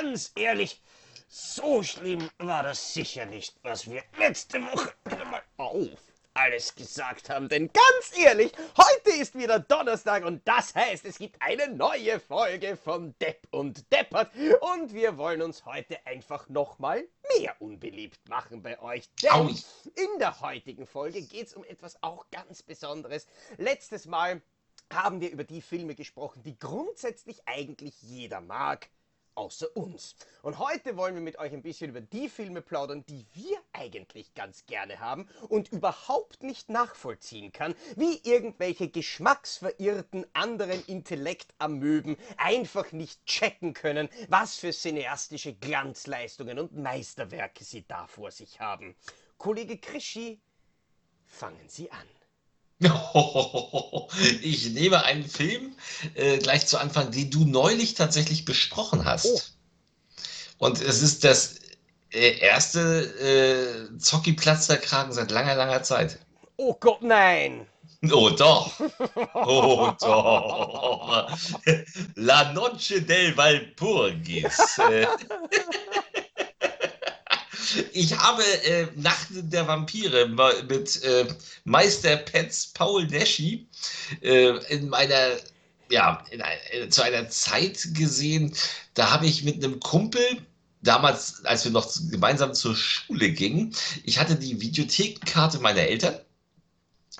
[0.00, 0.80] ganz ehrlich,
[1.28, 4.94] so schlimm war das sicher nicht, was wir letzte Woche
[5.30, 5.90] mal auf
[6.32, 7.50] alles gesagt haben.
[7.50, 12.78] Denn ganz ehrlich, heute ist wieder Donnerstag und das heißt, es gibt eine neue Folge
[12.78, 14.30] von Depp und Deppert.
[14.62, 17.04] Und wir wollen uns heute einfach nochmal
[17.36, 19.10] mehr unbeliebt machen bei euch.
[19.22, 23.26] Denn in der heutigen Folge geht es um etwas auch ganz Besonderes.
[23.58, 24.40] Letztes Mal
[24.90, 28.88] haben wir über die Filme gesprochen, die grundsätzlich eigentlich jeder mag
[29.40, 30.16] außer uns.
[30.42, 34.34] Und heute wollen wir mit euch ein bisschen über die Filme plaudern, die wir eigentlich
[34.34, 43.24] ganz gerne haben und überhaupt nicht nachvollziehen kann, wie irgendwelche geschmacksverirrten anderen Intellektamöben einfach nicht
[43.24, 48.94] checken können, was für cineastische Glanzleistungen und Meisterwerke sie da vor sich haben.
[49.38, 50.38] Kollege Krischi,
[51.24, 52.19] fangen Sie an.
[54.42, 55.74] Ich nehme einen Film
[56.14, 59.26] äh, gleich zu Anfang, den du neulich tatsächlich besprochen hast.
[59.26, 60.66] Oh.
[60.66, 61.56] Und es ist das
[62.12, 66.18] äh, erste äh, Zocki-Platzerkragen seit langer, langer Zeit.
[66.56, 67.66] Oh Gott, nein!
[68.10, 68.72] Oh doch!
[69.34, 71.28] Oh doch!
[72.14, 74.80] La Noche del Valpurgis.
[77.92, 80.28] Ich habe äh, Nacht der Vampire
[80.68, 81.26] mit äh,
[81.64, 83.66] Meister Petz Paul Neschi
[84.22, 85.36] äh, in meiner,
[85.90, 88.54] ja, in ein, äh, zu einer Zeit gesehen,
[88.94, 90.22] da habe ich mit einem Kumpel
[90.82, 96.18] damals, als wir noch gemeinsam zur Schule gingen, ich hatte die Videothekenkarte meiner Eltern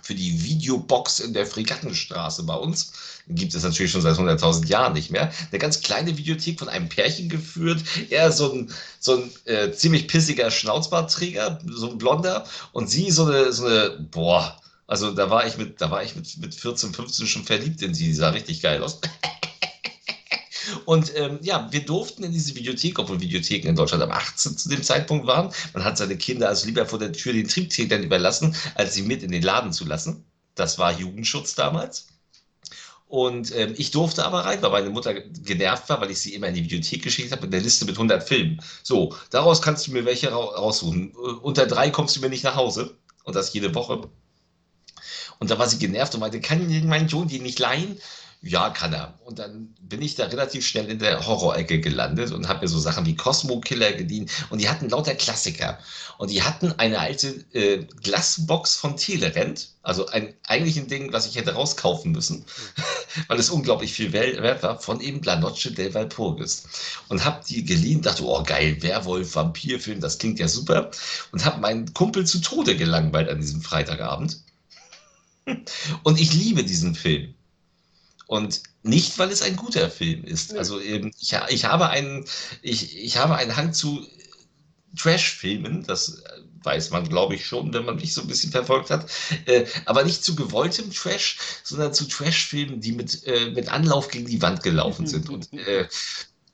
[0.03, 2.93] für die Videobox in der Fregattenstraße bei uns.
[3.35, 5.33] Gibt es natürlich schon seit 100.000 Jahren nicht mehr.
[5.51, 7.83] Eine ganz kleine Videothek von einem Pärchen geführt.
[8.11, 12.45] Er so ein, so ein äh, ziemlich pissiger Schnauzbartträger, so ein Blonder.
[12.73, 16.17] Und sie so eine, so eine, boah, also da war ich mit, da war ich
[16.17, 18.07] mit, mit 14, 15 schon verliebt in sie.
[18.07, 19.01] Die sah richtig geil aus.
[20.85, 24.69] Und ähm, ja, wir durften in diese Videothek, obwohl Videotheken in Deutschland ab 18 zu
[24.69, 25.53] dem Zeitpunkt waren.
[25.73, 29.23] Man hat seine Kinder also lieber vor der Tür den Triebtätern überlassen, als sie mit
[29.23, 30.25] in den Laden zu lassen.
[30.55, 32.09] Das war Jugendschutz damals.
[33.11, 36.47] Und ähm, ich durfte aber rein, weil meine Mutter genervt war, weil ich sie immer
[36.47, 38.63] in die Videothek geschickt habe mit der Liste mit 100 Filmen.
[38.85, 41.11] So, daraus kannst du mir welche raussuchen.
[41.11, 42.95] Äh, unter drei kommst du mir nicht nach Hause.
[43.25, 44.09] Und das jede Woche.
[45.41, 47.99] Und da war sie genervt und meinte, kann mein Sohn die nicht leihen?
[48.43, 49.19] Ja, kann er.
[49.27, 52.79] Und dann bin ich da relativ schnell in der Horrorecke gelandet und habe mir so
[52.79, 54.31] Sachen wie Cosmo Killer gedient.
[54.49, 55.79] Und die hatten lauter Klassiker.
[56.17, 59.75] Und die hatten eine alte äh, Glasbox von Telerent.
[59.83, 62.47] Also ein, eigentlich ein Ding, was ich hätte rauskaufen müssen,
[63.29, 66.63] weil es unglaublich viel wert war, von eben La Noche del Valpurgis.
[67.09, 70.91] Und habe die geliehen, dachte, oh geil, Werwolf, Vampirfilm, das klingt ja super.
[71.33, 74.39] Und habe meinen Kumpel zu Tode gelangweilt an diesem Freitagabend.
[76.05, 77.35] Und ich liebe diesen Film.
[78.31, 80.57] Und nicht, weil es ein guter Film ist.
[80.57, 82.25] Also ähm, ich, ich, habe einen,
[82.63, 84.07] ich, ich habe einen Hang zu
[84.97, 88.91] Trash-Filmen, das äh, weiß man, glaube ich, schon, wenn man mich so ein bisschen verfolgt
[88.91, 89.11] hat.
[89.47, 94.27] Äh, aber nicht zu gewolltem Trash, sondern zu Trash-Filmen, die mit, äh, mit Anlauf gegen
[94.27, 95.29] die Wand gelaufen sind.
[95.29, 95.89] Und äh,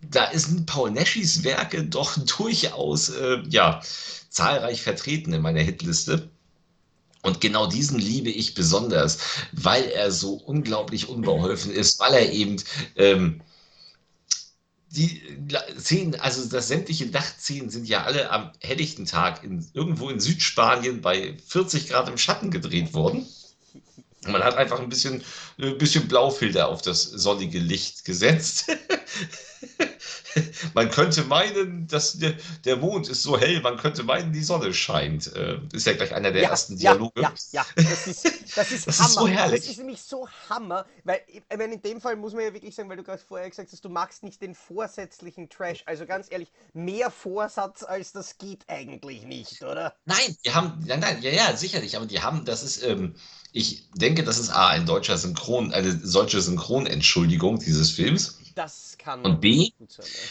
[0.00, 3.82] da sind Paul Nashis Werke doch durchaus äh, ja,
[4.30, 6.30] zahlreich vertreten in meiner Hitliste.
[7.26, 9.18] Und genau diesen liebe ich besonders,
[9.50, 12.62] weil er so unglaublich unbeholfen ist, weil er eben
[12.94, 13.40] ähm,
[14.90, 15.20] die
[15.76, 21.00] Szenen, also das sämtliche Dachszenen sind ja alle am helllichten Tag in, irgendwo in Südspanien
[21.00, 23.26] bei 40 Grad im Schatten gedreht worden.
[24.28, 25.24] Man hat einfach ein bisschen,
[25.58, 28.66] ein bisschen Blaufilter auf das sonnige Licht gesetzt.
[30.74, 32.34] man könnte meinen, dass der,
[32.64, 35.34] der, Mond ist so hell, man könnte meinen, die Sonne scheint.
[35.34, 37.22] Äh, ist ja gleich einer der ja, ersten Dialoge.
[37.22, 37.70] Ja, ja, ja.
[37.96, 39.08] Das ist, das ist das Hammer.
[39.08, 39.60] Ist so herrlich.
[39.60, 42.74] Das ist nämlich so Hammer, weil ich meine, in dem Fall muss man ja wirklich
[42.74, 45.82] sagen, weil du gerade vorher gesagt hast, du magst nicht den vorsätzlichen Trash.
[45.86, 49.94] Also ganz ehrlich, mehr Vorsatz als das geht eigentlich nicht, oder?
[50.04, 53.14] Nein, die haben, nein, nein, ja, ja, sicherlich, aber die haben, das ist, ähm,
[53.52, 58.38] ich denke, das ist A, ein deutscher Synchron, eine solche Synchronentschuldigung dieses Films.
[58.54, 59.86] Das kann und B, ja.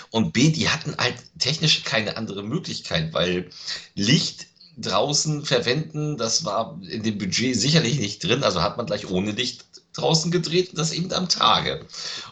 [0.09, 3.49] und B, die hatten halt technisch keine andere Möglichkeit, weil
[3.93, 4.47] Licht
[4.77, 9.31] draußen verwenden, das war in dem Budget sicherlich nicht drin, also hat man gleich ohne
[9.31, 11.85] Licht draußen gedreht, das eben am Tage.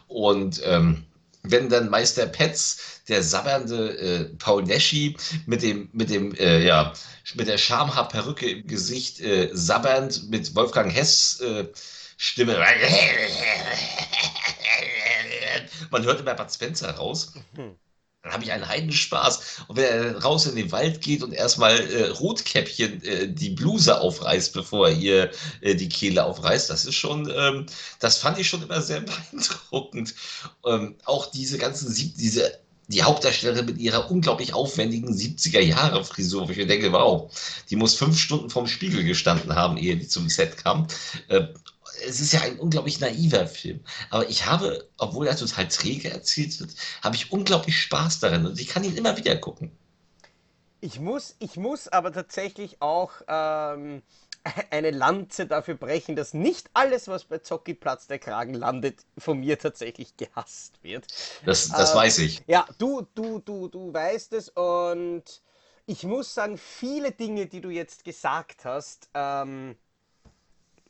[0.07, 1.05] Und ähm,
[1.43, 6.93] wenn dann Meister Petz, der sabbernde äh, Paul Neschi mit dem, mit dem, äh, ja,
[7.35, 11.67] mit der Schamhaarperücke im Gesicht äh, sabbernd mit Wolfgang Hess äh,
[12.17, 12.57] Stimme.
[15.91, 17.33] Man hört immer Bud Spencer raus.
[17.55, 17.75] Mhm.
[18.23, 19.63] Dann habe ich einen Heidenspaß.
[19.67, 23.99] Und wenn er raus in den Wald geht und erstmal äh, Rotkäppchen äh, die Bluse
[23.99, 27.65] aufreißt, bevor er ihr äh, die Kehle aufreißt, das ist schon, ähm,
[27.99, 29.01] das fand ich schon immer sehr
[29.31, 30.15] beeindruckend.
[30.65, 36.67] Ähm, auch diese ganzen, diese die Hauptdarstellerin mit ihrer unglaublich aufwendigen 70er-Jahre-Frisur, wo ich mir
[36.67, 37.31] denke, wow,
[37.69, 40.87] die muss fünf Stunden vorm Spiegel gestanden haben, ehe die zum Set kam.
[42.05, 43.81] Es ist ja ein unglaublich naiver Film.
[44.09, 48.59] Aber ich habe, obwohl er total träge erzählt wird, habe ich unglaublich Spaß darin und
[48.59, 49.71] ich kann ihn immer wieder gucken.
[50.81, 54.01] Ich muss, ich muss aber tatsächlich auch ähm,
[54.69, 59.39] eine Lanze dafür brechen, dass nicht alles, was bei Zocki Platz der Kragen landet, von
[59.39, 61.07] mir tatsächlich gehasst wird.
[61.45, 62.43] Das, das ähm, weiß ich.
[62.47, 65.23] Ja, du, du, du, du weißt es und
[65.85, 69.77] ich muss sagen, viele Dinge, die du jetzt gesagt hast, ähm,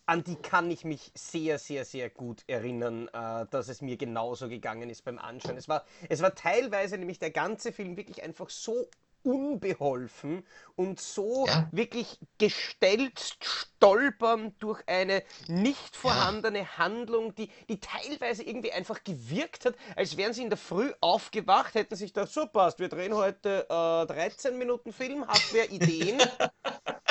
[0.05, 4.49] an die kann ich mich sehr, sehr, sehr gut erinnern, äh, dass es mir genauso
[4.49, 5.57] gegangen ist beim Anschauen.
[5.57, 8.87] Es war, es war teilweise nämlich der ganze Film wirklich einfach so
[9.23, 10.45] unbeholfen
[10.75, 11.67] und so ja.
[11.71, 16.77] wirklich gestellt stolpern durch eine nicht vorhandene ja.
[16.77, 21.75] Handlung, die, die teilweise irgendwie einfach gewirkt hat, als wären sie in der Früh aufgewacht,
[21.75, 26.21] hätten sich da so passt, wir drehen heute äh, 13 Minuten Film, habt wer Ideen?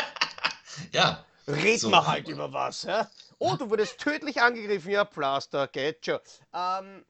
[0.92, 1.24] ja.
[1.46, 1.90] Red so.
[1.90, 2.82] mal halt über was.
[2.84, 3.10] Ja?
[3.38, 4.90] Oh, du wurdest tödlich angegriffen.
[4.90, 6.20] Ja, Plaster, geht schon.
[6.52, 7.04] Ähm,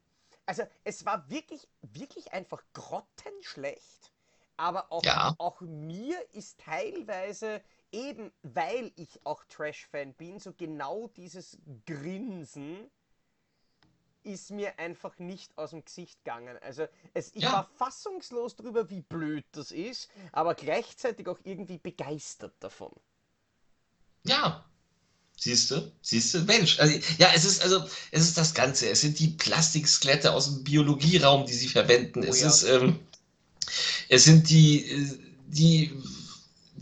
[0.45, 4.11] also, es war wirklich, wirklich einfach grottenschlecht.
[4.57, 5.33] Aber auch, ja.
[5.39, 12.89] auch mir ist teilweise, eben weil ich auch Trash-Fan bin, so genau dieses Grinsen
[14.23, 16.57] ist mir einfach nicht aus dem Gesicht gegangen.
[16.61, 17.53] Also es, ich ja.
[17.53, 22.93] war fassungslos darüber, wie blöd das ist, aber gleichzeitig auch irgendwie begeistert davon.
[24.25, 24.63] Ja.
[25.37, 25.91] Siehst du?
[26.01, 26.39] Siehst du?
[26.41, 28.89] Mensch, also, ja, es ist also, es ist das Ganze.
[28.89, 32.23] Es sind die Plastikskelette aus dem Biologieraum, die sie verwenden.
[32.23, 32.47] Oh, es ja.
[32.47, 32.99] ist, ähm,
[34.07, 35.91] es sind die, die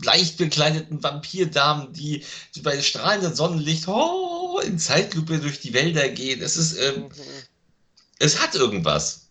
[0.00, 2.24] leicht bekleideten Vampirdamen, die
[2.62, 6.40] bei strahlendem Sonnenlicht oh, in Zeitlupe durch die Wälder gehen.
[6.42, 7.10] Es ist, ähm, mhm.
[8.18, 9.26] es hat irgendwas.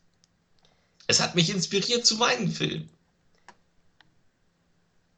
[1.07, 2.89] Es hat mich inspiriert zu meinem Film.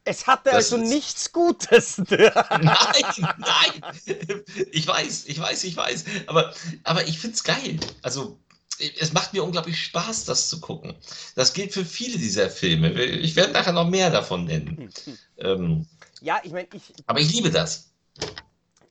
[0.05, 1.97] Es hatte das also nichts Gutes.
[2.09, 2.33] nein,
[3.37, 3.95] nein.
[4.71, 6.05] Ich weiß, ich weiß, ich weiß.
[6.27, 6.53] Aber,
[6.83, 7.79] aber ich finde es geil.
[8.01, 8.37] Also,
[8.79, 10.95] es macht mir unglaublich Spaß, das zu gucken.
[11.35, 12.91] Das gilt für viele dieser Filme.
[12.91, 14.91] Ich werde nachher noch mehr davon nennen.
[15.37, 15.87] ähm,
[16.21, 16.93] ja, ich meine, ich.
[17.05, 17.91] Aber ich liebe das.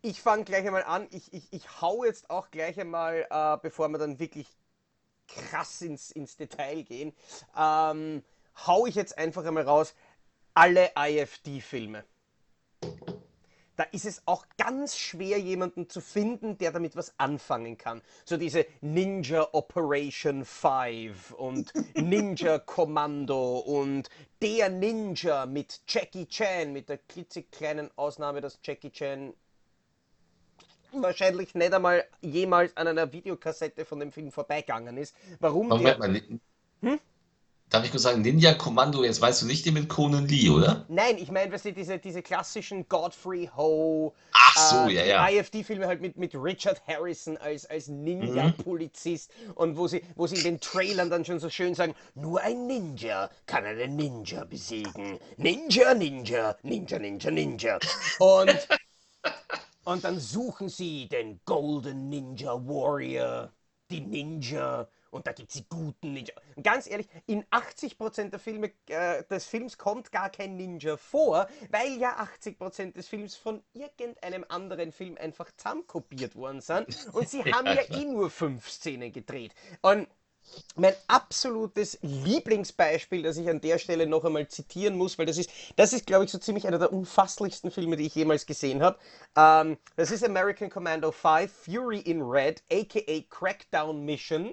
[0.01, 1.07] Ich fange gleich einmal an.
[1.11, 4.47] Ich, ich, ich hau jetzt auch gleich einmal, äh, bevor wir dann wirklich
[5.29, 7.13] krass ins, ins Detail gehen,
[7.57, 8.23] ähm,
[8.67, 9.95] hau ich jetzt einfach einmal raus
[10.55, 12.05] alle IFD-Filme.
[13.77, 18.03] Da ist es auch ganz schwer, jemanden zu finden, der damit was anfangen kann.
[18.25, 24.11] So diese Ninja Operation 5 und Ninja Kommando und
[24.43, 29.33] der Ninja mit Jackie Chan, mit der klitzekleinen Ausnahme, dass Jackie Chan
[30.93, 35.17] wahrscheinlich nicht einmal jemals an einer Videokassette von dem Film vorbeigegangen ist.
[35.41, 35.99] Warum Moment der...
[35.99, 36.23] mal,
[36.83, 37.01] hm?
[37.73, 40.85] Darf ich kurz sagen, Ninja Kommando, jetzt weißt du nicht den mit Conan Lee, oder?
[40.89, 45.29] Nein, ich meine, weißt du, diese, diese klassischen Godfrey Ho, Ach so, äh, ja, ja.
[45.31, 49.53] IFD-Filme halt mit, mit Richard Harrison als, als Ninja-Polizist mhm.
[49.53, 52.67] und wo sie, wo sie in den Trailern dann schon so schön sagen, nur ein
[52.67, 55.19] Ninja kann einen Ninja besiegen.
[55.39, 57.79] Ninja, Ninja, Ninja, Ninja, Ninja.
[58.19, 58.69] Und,
[59.85, 63.51] und dann suchen sie den Golden Ninja Warrior,
[63.91, 66.35] die Ninja und da gibt es die guten Ninja.
[66.57, 71.47] Und ganz ehrlich, in 80% der Filme, äh, des Films kommt gar kein Ninja vor,
[71.71, 76.87] weil ja 80% des Films von irgendeinem anderen Film einfach zusammenkopiert worden sind.
[77.13, 79.55] Und sie haben ja eh nur fünf Szenen gedreht.
[79.83, 80.09] Und
[80.75, 85.51] mein absolutes Lieblingsbeispiel, das ich an der Stelle noch einmal zitieren muss, weil das ist,
[85.77, 88.99] das ist, glaube ich, so ziemlich einer der unfasslichsten Filme, die ich jemals gesehen habe.
[89.37, 94.53] Ähm, das ist American Commando 5, Fury in Red, aka Crackdown Mission.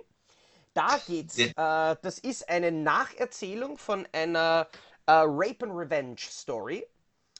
[0.73, 1.37] Da geht's.
[1.37, 1.91] Ja.
[1.91, 4.67] Äh, das ist eine Nacherzählung von einer
[5.05, 6.85] äh, Rape and Revenge Story.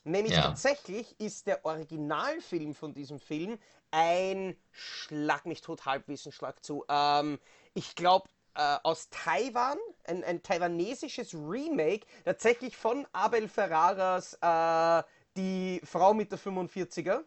[0.03, 0.43] Nämlich ja.
[0.43, 3.59] tatsächlich ist der Originalfilm von diesem Film
[3.91, 6.85] ein Schlag mich tot Halbwissenschlag zu.
[6.89, 7.39] Ähm,
[7.73, 15.03] ich glaube, äh, aus Taiwan, ein, ein, taiwanesisches Remake, tatsächlich von Abel Ferraras äh,
[15.37, 17.23] Die Frau mit der 45er.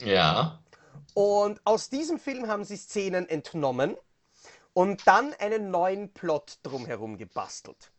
[0.00, 0.60] Ja.
[1.14, 3.96] Und aus diesem Film haben sie Szenen entnommen
[4.74, 7.92] und dann einen neuen Plot drumherum gebastelt.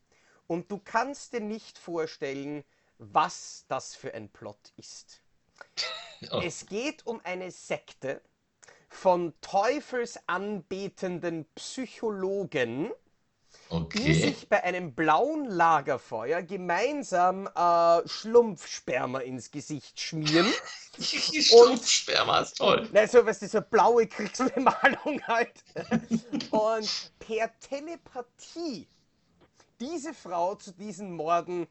[0.46, 2.64] Und du kannst dir nicht vorstellen,
[3.00, 5.24] was das für ein Plot ist.
[6.32, 6.42] Oh.
[6.44, 8.22] Es geht um eine Sekte
[8.90, 12.92] von teufelsanbetenden Psychologen,
[13.72, 14.14] die Okay.
[14.14, 20.48] sich bei einem blauen Lagerfeuer gemeinsam äh, Schlumpfsperma ins Gesicht schmieren.
[20.98, 22.88] Die Schlumpfsperma ist toll.
[22.94, 25.62] Nein, so was diese blaue Kriegsbemalung halt.
[26.52, 28.88] Und per Telepathie
[29.82, 31.68] diese Frau zu diesen Morden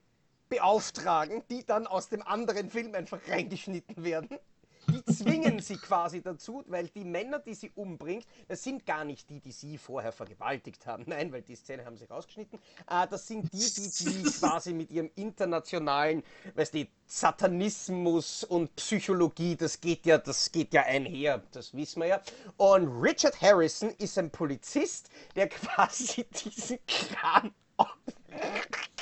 [0.51, 4.39] beauftragen, die dann aus dem anderen Film einfach reingeschnitten werden.
[4.89, 9.29] Die zwingen sie quasi dazu, weil die Männer, die sie umbringt, das sind gar nicht
[9.31, 11.05] die, die sie vorher vergewaltigt haben.
[11.07, 12.59] Nein, weil die Szene haben sie rausgeschnitten.
[12.89, 16.23] Äh, das sind die, die, die quasi mit ihrem internationalen,
[16.55, 22.09] weißt du, Satanismus und Psychologie, das geht ja, das geht ja einher, das wissen wir
[22.09, 22.23] ja.
[22.57, 27.55] Und Richard Harrison ist ein Polizist, der quasi diesen Kran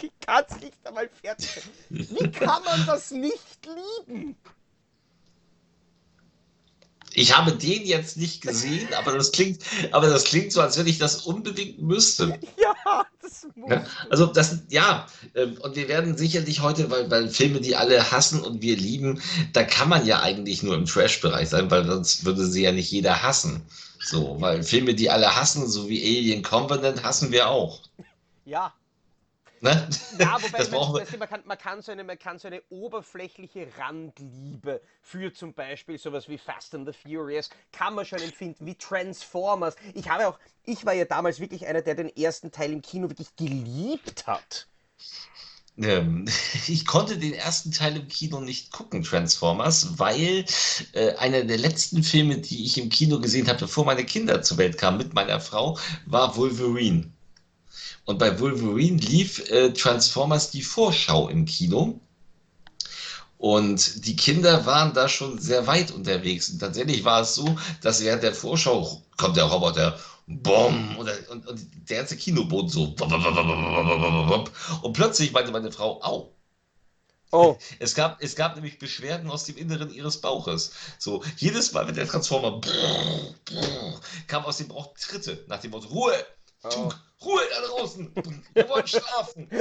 [0.03, 1.63] ich kann es nicht einmal fertig.
[1.89, 4.37] Wie kann man das nicht lieben?
[7.15, 10.87] Ich habe den jetzt nicht gesehen, aber das klingt, aber das klingt so, als wenn
[10.87, 12.39] ich das unbedingt müsste.
[12.59, 13.71] Ja, das muss.
[13.71, 18.11] Ja, also das, ja, ähm, und wir werden sicherlich heute, weil, weil Filme, die alle
[18.11, 19.21] hassen und wir lieben,
[19.53, 22.91] da kann man ja eigentlich nur im Trash-Bereich sein, weil sonst würde sie ja nicht
[22.91, 23.63] jeder hassen.
[24.05, 27.81] So, weil Filme, die alle hassen, so wie Alien Covenant, hassen wir auch.
[28.45, 28.73] Ja,
[29.63, 29.89] Ne?
[30.19, 32.61] Ja, wobei das weißt du, man, kann, man, kann so eine, man kann so eine
[32.69, 38.67] oberflächliche Randliebe für zum Beispiel sowas wie Fast and the Furious, kann man schon empfinden,
[38.67, 39.77] wie Transformers.
[39.95, 43.09] Ich habe auch, ich war ja damals wirklich einer, der den ersten Teil im Kino
[43.09, 44.67] wirklich geliebt hat.
[45.79, 46.27] Ähm,
[46.67, 50.45] ich konnte den ersten Teil im Kino nicht gucken, Transformers, weil
[50.93, 54.59] äh, einer der letzten Filme, die ich im Kino gesehen habe, bevor meine Kinder zur
[54.59, 57.12] Welt kamen mit meiner Frau, war Wolverine.
[58.05, 62.01] Und bei Wolverine lief äh, Transformers die Vorschau im Kino.
[63.39, 66.49] Und die Kinder waren da schon sehr weit unterwegs.
[66.51, 71.31] Und tatsächlich war es so, dass während der Vorschau kommt der Roboter, Bom, und, der-
[71.31, 72.95] und, und der ganze Kinoboden so.
[74.83, 76.33] Und plötzlich meinte meine Frau, au.
[77.33, 80.73] Oh, Es gab, es gab nämlich Beschwerden aus dem Inneren ihres Bauches.
[80.99, 82.61] So, jedes Mal, wenn der Transformer
[84.27, 86.15] kam aus dem Bauch Tritte nach dem Motto, Ruhe,
[86.65, 86.93] Oh.
[87.25, 88.13] Ruhe da draußen,
[88.55, 89.49] wir wollen schlafen.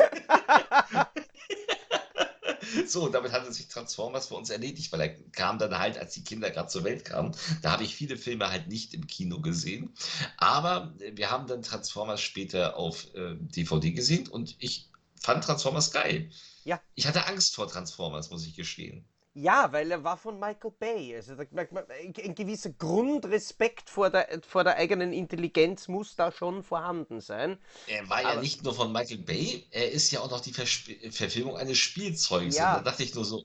[2.87, 6.13] So, und damit hatte sich Transformers für uns erledigt, weil er kam dann halt, als
[6.13, 7.35] die Kinder gerade zur Welt kamen.
[7.61, 9.93] Da habe ich viele Filme halt nicht im Kino gesehen.
[10.37, 14.89] Aber äh, wir haben dann Transformers später auf äh, DVD gesehen und ich
[15.19, 16.29] fand Transformers geil.
[16.63, 16.79] Ja.
[16.95, 19.05] Ich hatte Angst vor Transformers, muss ich gestehen.
[19.33, 21.15] Ja, weil er war von Michael Bay.
[21.15, 26.15] Also da merkt man, ein, ein gewisser Grundrespekt vor der, vor der eigenen Intelligenz muss
[26.15, 27.57] da schon vorhanden sein.
[27.87, 30.53] Er war ja Aber- nicht nur von Michael Bay, er ist ja auch noch die
[30.53, 32.57] Versp Verfilmung eines Spielzeugs.
[32.57, 32.77] Ja.
[32.77, 33.43] Und da dachte ich nur so,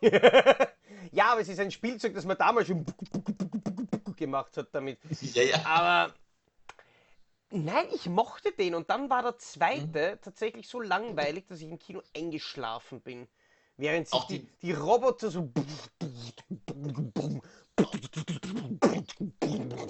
[1.12, 2.84] ja, aber es ist ein Spielzeug, das man damals schon
[4.16, 4.98] gemacht hat damit.
[5.34, 5.64] ja, ja.
[5.64, 6.14] Aber
[7.50, 8.74] nein, ich mochte den.
[8.74, 13.28] Und dann war der zweite tatsächlich so langweilig, dass ich im Kino eingeschlafen bin.
[13.76, 15.52] Während sich Auch die, die- die Roboter so.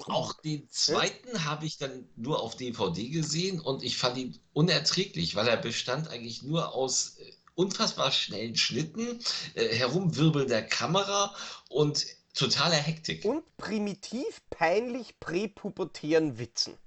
[0.07, 5.35] Auch den zweiten habe ich dann nur auf DVD gesehen und ich fand ihn unerträglich,
[5.35, 9.19] weil er bestand eigentlich nur aus äh, unfassbar schnellen Schnitten,
[9.53, 11.35] äh, herumwirbelnder Kamera
[11.69, 13.23] und totaler Hektik.
[13.23, 16.77] Und primitiv, peinlich präpubertären Witzen.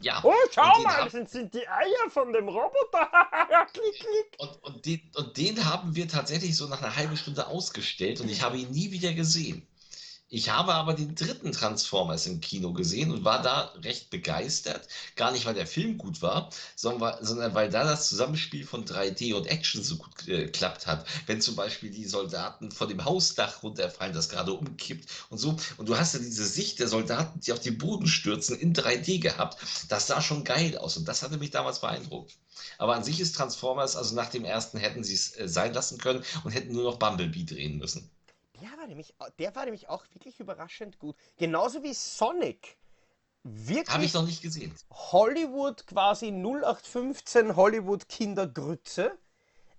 [0.00, 0.20] Ja.
[0.22, 3.08] Oh, schau mal, hab- das sind die Eier von dem Roboter.
[3.72, 4.38] klick, klick.
[4.38, 8.28] Und, und, den, und den haben wir tatsächlich so nach einer halben Stunde ausgestellt und
[8.28, 9.66] ich habe ihn nie wieder gesehen.
[10.28, 14.88] Ich habe aber den dritten Transformers im Kino gesehen und war da recht begeistert.
[15.16, 19.46] Gar nicht, weil der Film gut war, sondern weil, da das Zusammenspiel von 3D und
[19.46, 21.06] Action so gut äh, geklappt hat.
[21.26, 25.56] Wenn zum Beispiel die Soldaten von dem Hausdach runterfallen, das gerade umkippt und so.
[25.76, 29.20] Und du hast ja diese Sicht der Soldaten, die auf den Boden stürzen, in 3D
[29.20, 29.58] gehabt.
[29.88, 32.36] Das sah schon geil aus und das hatte mich damals beeindruckt.
[32.78, 35.98] Aber an sich ist Transformers, also nach dem ersten hätten sie es äh, sein lassen
[35.98, 38.10] können und hätten nur noch Bumblebee drehen müssen.
[38.84, 41.16] Der war, nämlich, der war nämlich auch wirklich überraschend gut.
[41.36, 42.76] Genauso wie Sonic.
[43.42, 44.74] Habe ich Wirklich noch nicht gesehen.
[44.90, 49.16] Hollywood quasi 0815 Hollywood Kindergrütze.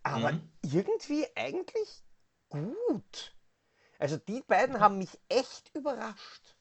[0.01, 0.50] Aber Mhm.
[0.63, 2.03] irgendwie eigentlich
[2.50, 3.35] gut.
[4.00, 6.54] Also die beiden haben mich echt überrascht.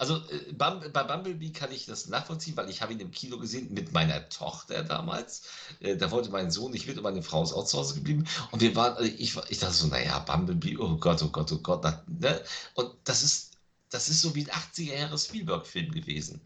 [0.00, 0.70] Also äh, bei
[1.04, 4.82] Bumblebee kann ich das nachvollziehen, weil ich habe ihn im Kino gesehen mit meiner Tochter
[4.82, 5.42] damals.
[5.80, 8.26] Äh, Da wollte mein Sohn nicht mit und meine Frau ist auch zu Hause geblieben.
[8.50, 11.58] Und wir waren, äh, ich, ich dachte so, naja, Bumblebee, oh Gott, oh Gott, oh
[11.58, 11.82] Gott.
[11.84, 12.42] na, Ne?
[12.74, 13.58] Und das ist,
[13.90, 16.40] das ist so wie ein 80er Jahre Spielberg-Film gewesen.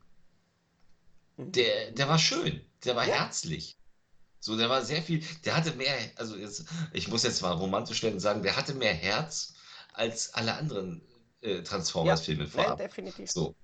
[1.37, 1.53] Mhm.
[1.53, 3.15] Der, der war schön, der war Ja.
[3.15, 3.77] herzlich.
[4.41, 8.03] So, der war sehr viel, der hatte mehr, also jetzt, ich muss jetzt mal romantisch
[8.03, 9.55] werden und sagen, der hatte mehr Herz
[9.95, 11.03] als alle anderen
[11.45, 12.79] äh, Transformers-Filme Nein, vorab.
[12.79, 13.31] definitiv.
[13.31, 13.55] So.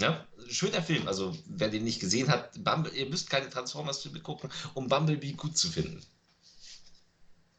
[0.00, 1.06] Ja, schöner Film.
[1.06, 5.56] Also, wer den nicht gesehen hat, Bumble, ihr müsst keine Transformers-Filme gucken, um Bumblebee gut
[5.56, 6.04] zu finden.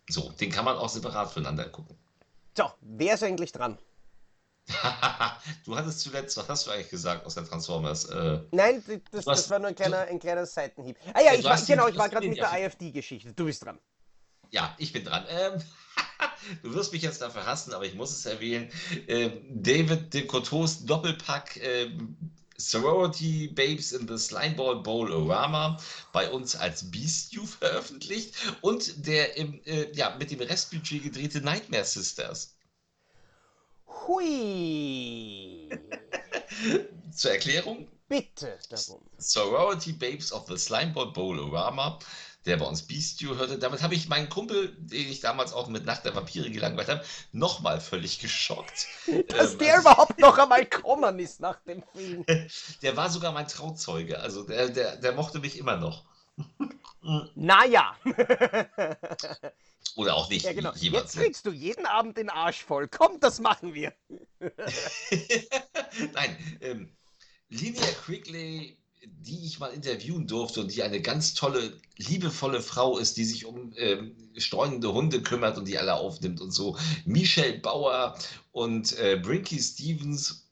[0.09, 1.97] So, den kann man auch separat voneinander gucken.
[2.57, 3.77] So, wer ist eigentlich dran?
[5.65, 8.05] du hattest zuletzt, was hast du eigentlich gesagt aus der Transformers?
[8.05, 10.97] Äh, Nein, das, das war nur ein kleiner, ein kleiner Seitenhieb.
[11.13, 13.33] Ah ja, ich war, genau, ich war gerade mit der IFD-Geschichte.
[13.33, 13.79] Du bist dran.
[14.49, 15.25] Ja, ich bin dran.
[15.29, 15.61] Ähm,
[16.63, 18.69] du wirst mich jetzt dafür hassen, aber ich muss es erwähnen.
[19.07, 22.17] Ähm, David de Coteaux Doppelpack ähm,
[22.57, 25.77] Sorority Babes in the Slimeball Bowl Orama
[26.13, 31.83] bei uns als Beastie veröffentlicht und der im, äh, ja, mit dem Restbudget gedrehte Nightmare
[31.83, 32.55] Sisters.
[33.87, 35.69] Hui.
[37.11, 37.87] Zur Erklärung.
[38.07, 39.01] Bitte darum.
[39.17, 41.99] Sorority Babes of the Slimeball Bowl Orama
[42.45, 43.57] der bei uns Beastio hörte.
[43.57, 47.03] Damit habe ich meinen Kumpel, den ich damals auch mit Nacht der Vampire gelangweilt habe,
[47.31, 48.87] nochmal völlig geschockt.
[49.27, 52.25] Dass ähm, der also, überhaupt noch einmal kommen ist nach dem Film.
[52.81, 54.19] Der war sogar mein Trauzeuge.
[54.19, 56.05] Also der, der, der mochte mich immer noch.
[57.35, 57.95] Naja.
[59.95, 60.43] Oder auch nicht.
[60.43, 60.73] Ja, genau.
[60.73, 62.87] Jetzt kriegst du jeden Abend den Arsch voll.
[62.87, 63.93] Komm, das machen wir.
[66.13, 66.97] Nein, ähm,
[67.49, 73.17] Linnea Quigley die ich mal interviewen durfte und die eine ganz tolle, liebevolle Frau ist,
[73.17, 76.77] die sich um ähm, streunende Hunde kümmert und die alle aufnimmt und so.
[77.05, 78.17] Michelle Bauer
[78.51, 80.47] und äh, Brinky Stevens,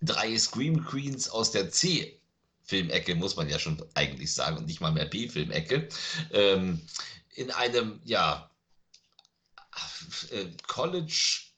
[0.00, 2.18] drei Scream Queens aus der C.
[2.64, 5.88] Filmecke, muss man ja schon eigentlich sagen, und nicht mal mehr B-Filmecke,
[6.32, 6.80] ähm,
[7.34, 8.50] in einem, ja,
[10.30, 11.52] äh, College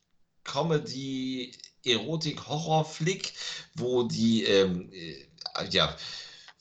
[0.45, 1.53] Comedy
[1.85, 3.35] Erotik Horror Flick,
[3.75, 5.27] wo die ähm, äh,
[5.71, 5.97] ja,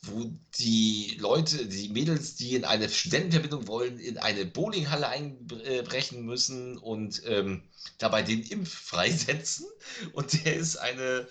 [0.04, 6.78] wo die Leute, die Mädels, die in eine Studentenverbindung wollen, in eine Bowlinghalle einbrechen müssen
[6.78, 7.64] und ähm,
[8.00, 9.66] dabei den Impf freisetzen.
[10.12, 11.28] Und der ist eine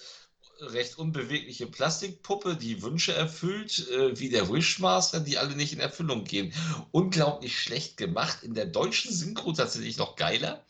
[0.61, 6.25] recht unbewegliche Plastikpuppe, die Wünsche erfüllt, äh, wie der Wishmaster, die alle nicht in Erfüllung
[6.25, 6.53] gehen.
[6.93, 8.43] Unglaublich schlecht gemacht.
[8.43, 10.65] In der deutschen Synchro tatsächlich noch geiler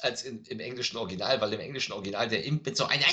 [0.00, 3.06] als in, im englischen Original, weil im englischen Original der Imp mit so einer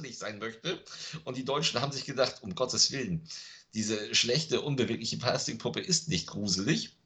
[0.00, 0.80] gruselig sein möchte.
[1.24, 3.22] Und die Deutschen haben sich gedacht, um Gottes Willen,
[3.74, 6.96] diese schlechte, unbewegliche Plastikpuppe ist nicht gruselig.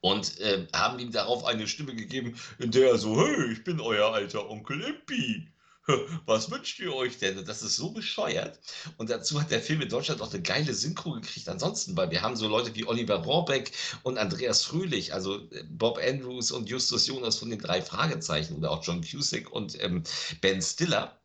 [0.00, 3.80] Und äh, haben ihm darauf eine Stimme gegeben, in der er so, hey, ich bin
[3.80, 5.48] euer alter Onkel Impi.
[6.26, 7.38] Was wünscht ihr euch denn?
[7.38, 8.60] Und das ist so bescheuert.
[8.98, 11.48] Und dazu hat der Film in Deutschland auch eine geile Synchro gekriegt.
[11.48, 15.98] Ansonsten, weil wir haben so Leute wie Oliver Rohrbeck und Andreas Fröhlich, also äh, Bob
[15.98, 20.02] Andrews und Justus Jonas von den drei Fragezeichen oder auch John Cusick und ähm,
[20.40, 21.20] Ben Stiller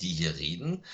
[0.00, 0.84] die hier reden.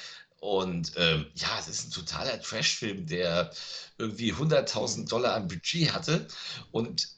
[0.41, 3.53] Und ähm, ja, es ist ein totaler Trash-Film, der
[3.97, 6.27] irgendwie 100.000 Dollar am Budget hatte
[6.73, 7.09] und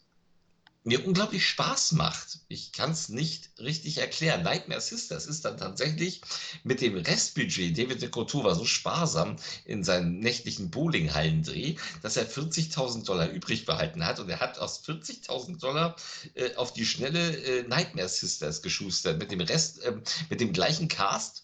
[0.84, 2.40] mir unglaublich Spaß macht.
[2.48, 4.42] Ich kann es nicht richtig erklären.
[4.42, 6.20] Nightmare Sisters ist dann tatsächlich
[6.62, 12.30] mit dem Restbudget, David de Couture war so sparsam in seinem nächtlichen Bowlinghallendreh, dass er
[12.30, 15.96] 40.000 Dollar übrig behalten hat und er hat aus 40.000 Dollar
[16.34, 19.96] äh, auf die schnelle äh, Nightmare Sisters geschustert mit dem Rest, äh,
[20.28, 21.43] mit dem gleichen Cast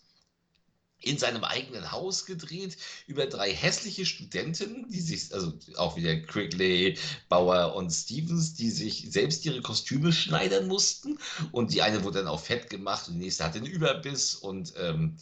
[1.00, 6.98] in seinem eigenen Haus gedreht über drei hässliche Studenten, die sich, also auch wieder Quigley,
[7.28, 11.18] Bauer und Stevens, die sich selbst ihre Kostüme schneidern mussten.
[11.52, 14.34] Und die eine wurde dann auch fett gemacht und die nächste hatte einen Überbiss.
[14.34, 15.16] Und ähm,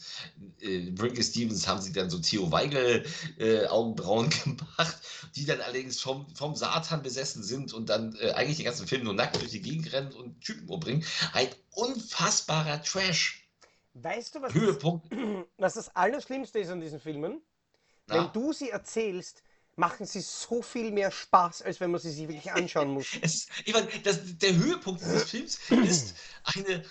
[0.61, 3.05] äh, Brinke Stevens haben sie dann so Theo Weigel
[3.39, 4.97] äh, Augenbrauen gemacht,
[5.37, 9.05] die dann allerdings vom, vom Satan besessen sind und dann äh, eigentlich den ganzen Film
[9.05, 11.05] nur nackt durch die Gegend rennen und Typen umbringen.
[11.33, 13.48] Ein unfassbarer Trash.
[14.03, 15.11] Weißt du, was, Höhepunkt.
[15.11, 15.19] Das,
[15.59, 17.43] was das Allerschlimmste ist an diesen Filmen?
[18.07, 18.15] Na?
[18.15, 19.43] Wenn du sie erzählst,
[19.77, 23.07] machen sie so viel mehr Spaß, als wenn man sie sich wirklich anschauen muss.
[23.23, 26.85] es, ich meine, das, der Höhepunkt dieses Films ist eine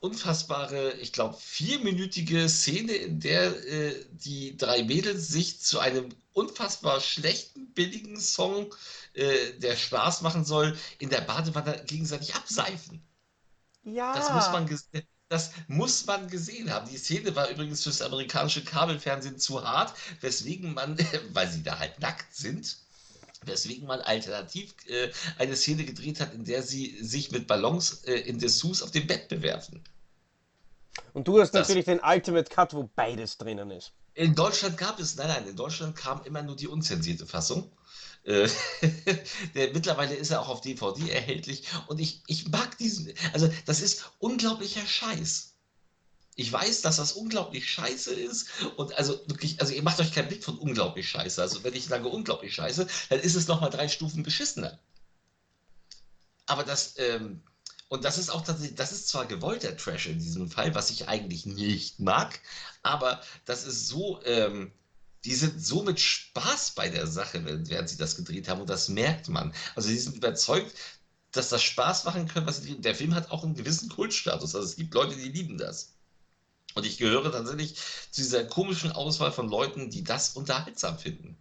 [0.00, 7.00] unfassbare, ich glaube, vierminütige Szene, in der äh, die drei Mädels sich zu einem unfassbar
[7.00, 8.74] schlechten, billigen Song,
[9.14, 13.02] äh, der Spaß machen soll, in der Badewanne gegenseitig abseifen.
[13.84, 14.12] Ja.
[14.14, 14.66] Das muss man
[15.28, 16.88] das muss man gesehen haben.
[16.88, 20.96] Die Szene war übrigens fürs amerikanische Kabelfernsehen zu hart, weswegen man,
[21.32, 22.76] weil sie da halt nackt sind,
[23.42, 28.14] weswegen man alternativ äh, eine Szene gedreht hat, in der sie sich mit Ballons äh,
[28.14, 29.82] in Dessous auf dem Bett bewerfen.
[31.12, 33.92] Und du hast das, natürlich den Ultimate Cut, wo beides drinnen ist.
[34.14, 37.70] In Deutschland gab es, nein, nein, in Deutschland kam immer nur die unzensierte Fassung.
[38.26, 38.48] Äh,
[39.54, 43.80] der, mittlerweile ist er auch auf DVD erhältlich und ich, ich mag diesen, also das
[43.80, 45.54] ist unglaublicher Scheiß.
[46.36, 50.28] Ich weiß, dass das unglaublich scheiße ist und also wirklich, also ihr macht euch kein
[50.28, 51.40] Bild von unglaublich scheiße.
[51.42, 54.78] Also wenn ich sage unglaublich scheiße, dann ist es nochmal drei Stufen beschissener.
[56.46, 57.42] Aber das, ähm,
[57.88, 61.08] Und das ist auch tatsächlich, das ist zwar gewollter Trash in diesem Fall, was ich
[61.08, 62.40] eigentlich nicht mag,
[62.82, 64.72] aber das ist so, ähm,
[65.26, 68.88] die sind so mit Spaß bei der Sache, während sie das gedreht haben und das
[68.88, 69.52] merkt man.
[69.74, 70.72] Also sie sind überzeugt,
[71.32, 72.82] dass das Spaß machen können, was sie drehen.
[72.82, 74.54] Der Film hat auch einen gewissen Kultstatus.
[74.54, 75.94] Also es gibt Leute, die lieben das.
[76.76, 77.74] Und ich gehöre tatsächlich
[78.10, 81.36] zu dieser komischen Auswahl von Leuten, die das unterhaltsam finden.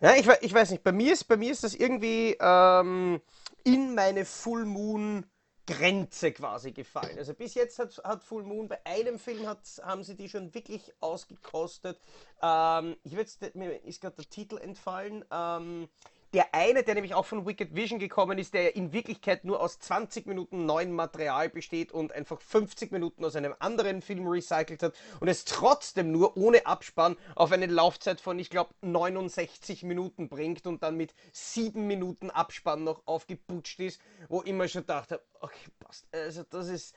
[0.00, 3.20] Ja, ich, ich weiß nicht, bei mir ist, bei mir ist das irgendwie ähm,
[3.64, 5.26] in meine Full Moon
[5.70, 7.16] Grenze quasi gefallen.
[7.16, 10.52] Also bis jetzt hat, hat Full Moon, bei einem Film hat, haben sie die schon
[10.52, 12.00] wirklich ausgekostet.
[12.42, 15.24] Ähm, ich jetzt, mir ist gerade der Titel entfallen.
[15.30, 15.88] Ähm,
[16.32, 19.78] der eine, der nämlich auch von Wicked Vision gekommen ist, der in Wirklichkeit nur aus
[19.80, 24.94] 20 Minuten neuen Material besteht und einfach 50 Minuten aus einem anderen Film recycelt hat
[25.18, 30.66] und es trotzdem nur ohne Abspann auf eine Laufzeit von, ich glaube, 69 Minuten bringt
[30.66, 35.70] und dann mit 7 Minuten Abspann noch aufgeputscht ist, wo ich immer schon dachte, okay,
[35.80, 36.06] passt.
[36.12, 36.94] Also das ist,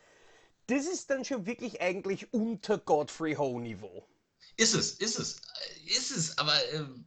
[0.67, 4.07] das ist dann schon wirklich eigentlich unter Godfrey Ho Niveau.
[4.57, 5.41] Ist es, ist es,
[5.87, 7.05] ist es, aber ähm,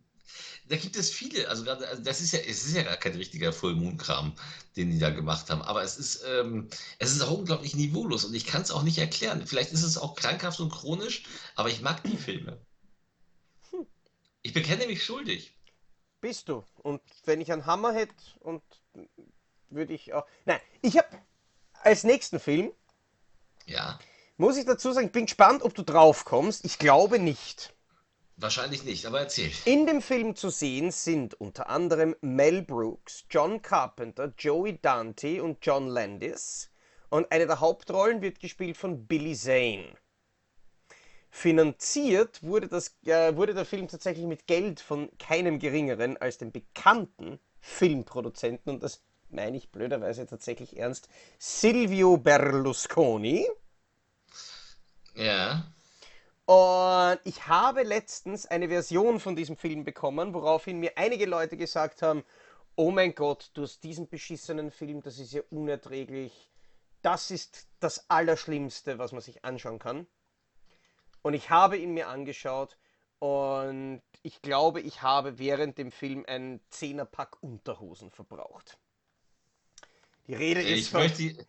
[0.68, 3.14] da gibt es viele, also gerade, also das ist ja, es ist ja gar kein
[3.14, 4.32] richtiger Full Moon Kram,
[4.76, 8.34] den die da gemacht haben, aber es ist, ähm, es ist auch unglaublich niveaulos und
[8.34, 9.46] ich kann es auch nicht erklären.
[9.46, 11.24] Vielleicht ist es auch krankhaft und chronisch,
[11.54, 12.58] aber ich mag die Filme.
[14.42, 15.52] Ich bekenne mich schuldig.
[16.20, 16.64] Bist du?
[16.82, 18.62] Und wenn ich einen Hammer hätte und
[19.70, 20.26] würde ich auch.
[20.44, 21.08] Nein, ich habe
[21.82, 22.72] als nächsten Film.
[23.66, 23.98] Ja.
[24.36, 26.64] Muss ich dazu sagen, ich bin gespannt, ob du drauf kommst.
[26.64, 27.74] Ich glaube nicht.
[28.38, 29.50] Wahrscheinlich nicht, aber erzähl.
[29.64, 35.64] In dem Film zu sehen sind unter anderem Mel Brooks, John Carpenter, Joey Dante und
[35.64, 36.70] John Landis.
[37.08, 39.96] Und eine der Hauptrollen wird gespielt von Billy Zane.
[41.30, 46.52] Finanziert wurde, das, äh, wurde der Film tatsächlich mit Geld von keinem geringeren als dem
[46.52, 53.48] bekannten Filmproduzenten, und das meine ich blöderweise tatsächlich ernst, Silvio Berlusconi.
[55.14, 55.72] Ja.
[56.46, 62.02] Und ich habe letztens eine Version von diesem Film bekommen, woraufhin mir einige Leute gesagt
[62.02, 62.24] haben,
[62.76, 66.52] oh mein Gott, du hast diesen beschissenen Film, das ist ja unerträglich.
[67.02, 70.06] Das ist das Allerschlimmste, was man sich anschauen kann.
[71.22, 72.76] Und ich habe ihn mir angeschaut
[73.18, 78.78] und ich glaube, ich habe während dem Film einen Zehnerpack Unterhosen verbraucht.
[80.28, 81.00] Die Rede ich ist von...
[81.00, 81.46] Möchte...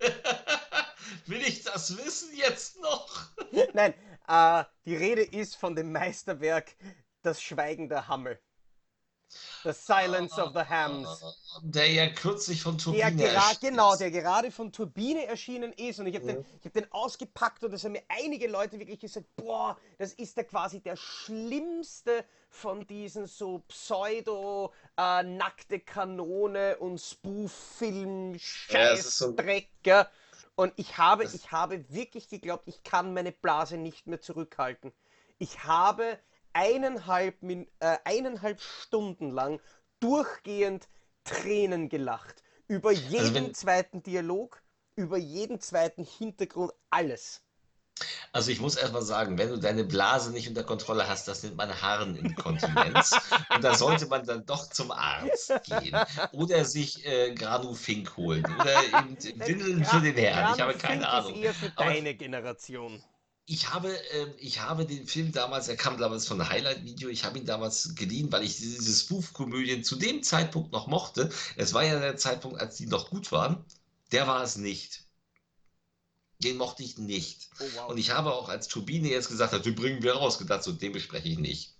[1.26, 3.28] Will ich das wissen jetzt noch?
[3.72, 3.94] Nein,
[4.28, 6.76] äh, die Rede ist von dem Meisterwerk
[7.22, 8.40] Das Schweigen der Hammel.
[9.64, 11.22] The Silence of the Hams.
[11.62, 15.98] Der ja kürzlich von Turbine der erschienen Genau, der gerade von Turbine erschienen ist.
[15.98, 19.26] Und ich habe den, hab den ausgepackt und es haben mir einige Leute wirklich gesagt,
[19.36, 26.98] boah, das ist ja quasi der schlimmste von diesen so pseudo äh, nackte Kanone und
[26.98, 29.68] Spoof-Film Scheißdreck.
[29.84, 30.08] Ja,
[30.58, 34.92] und ich habe, ich habe wirklich geglaubt, ich kann meine Blase nicht mehr zurückhalten.
[35.38, 36.18] Ich habe
[36.52, 37.64] eineinhalb, äh,
[38.02, 39.60] eineinhalb Stunden lang
[40.00, 40.88] durchgehend
[41.22, 42.42] Tränen gelacht.
[42.66, 44.60] Über also jeden also zweiten Dialog,
[44.96, 47.44] über jeden zweiten Hintergrund, alles.
[48.32, 51.56] Also ich muss erstmal sagen, wenn du deine Blase nicht unter Kontrolle hast, das nennt
[51.56, 53.16] man Harninkontinenz.
[53.54, 55.96] und da sollte man dann doch zum Arzt gehen.
[56.32, 58.44] Oder sich äh, Granu Fink holen.
[58.60, 60.54] Oder eben Windeln für den Herrn.
[60.54, 61.34] Ich habe keine Ahnung.
[61.34, 63.02] Ist eher für Aber deine Generation.
[63.46, 67.24] Ich habe, äh, ich habe den Film damals, er kam damals von der Highlight-Video, ich
[67.24, 71.30] habe ihn damals geliehen, weil ich diese Spoof-Komödien zu dem Zeitpunkt noch mochte.
[71.56, 73.64] Es war ja der Zeitpunkt, als die noch gut waren.
[74.12, 75.07] Der war es nicht.
[76.40, 77.48] Den mochte ich nicht.
[77.58, 77.90] Oh, wow.
[77.90, 80.72] Und ich habe auch, als Turbine jetzt gesagt hat, den bringen wir raus, gedacht, so
[80.72, 81.74] den bespreche ich nicht.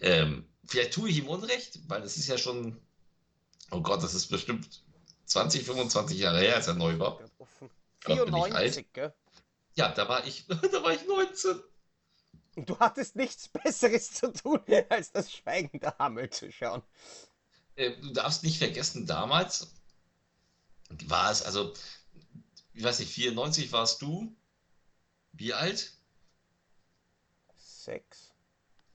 [0.00, 2.80] Ähm, vielleicht tue ich ihm Unrecht, weil es ist ja schon,
[3.70, 4.82] oh Gott, das ist bestimmt
[5.26, 7.20] 20, 25 Jahre her, als er neu war.
[8.00, 9.12] 94, gell?
[9.74, 11.60] Ja, da war ich, da war ich 19.
[12.56, 16.82] Und du hattest nichts Besseres zu tun, als das Schweigen der Hammel zu schauen.
[17.76, 19.72] Äh, du darfst nicht vergessen, damals
[21.06, 21.72] war es, also
[22.74, 24.34] ich weiß nicht, 94 warst du.
[25.32, 25.92] Wie alt?
[27.56, 28.30] Sechs.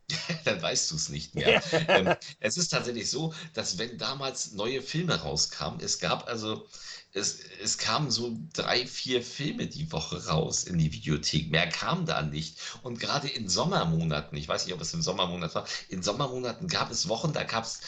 [0.46, 1.62] Dann weißt du es nicht mehr.
[1.88, 6.68] ähm, es ist tatsächlich so, dass wenn damals neue Filme rauskamen, es gab also,
[7.14, 11.50] es, es kamen so drei, vier Filme die Woche raus in die Videothek.
[11.50, 12.60] Mehr kam da nicht.
[12.84, 16.92] Und gerade in Sommermonaten, ich weiß nicht, ob es im Sommermonat war, in Sommermonaten gab
[16.92, 17.80] es Wochen, da gab es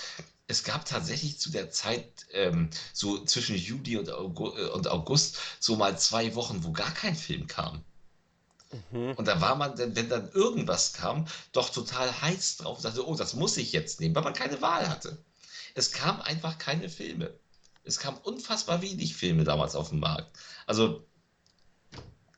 [0.48, 5.38] es gab tatsächlich zu der Zeit, ähm, so zwischen Juli und August, äh, und August,
[5.60, 7.84] so mal zwei Wochen, wo gar kein Film kam.
[8.92, 9.14] Mhm.
[9.14, 13.16] Und da war man, wenn dann irgendwas kam, doch total heiß drauf und sagte, oh,
[13.16, 15.18] das muss ich jetzt nehmen, weil man keine Wahl hatte.
[15.76, 17.34] Es kamen einfach keine Filme.
[17.84, 20.36] Es kamen unfassbar wenig Filme damals auf den Markt.
[20.66, 21.06] Also,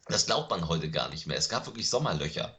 [0.08, 1.38] das glaubt man heute gar nicht mehr.
[1.38, 2.59] Es gab wirklich Sommerlöcher.